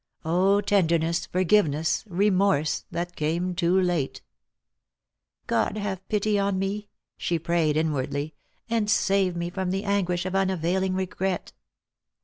O 0.25 0.61
tenderness, 0.61 1.27
forgiveness, 1.27 2.03
remorse, 2.07 2.85
that 2.89 3.15
came 3.15 3.53
too 3.53 3.79
late!" 3.79 4.23
God 5.45 5.77
have 5.77 6.09
pity 6.09 6.39
on 6.39 6.57
me," 6.57 6.89
she 7.17 7.37
prayed 7.37 7.77
inwardly, 7.77 8.33
"and 8.67 8.89
save 8.89 9.35
me 9.35 9.51
from 9.51 9.69
the 9.69 9.83
anguish 9.83 10.25
of 10.25 10.33
unavailing 10.33 10.95
regret 10.95 11.53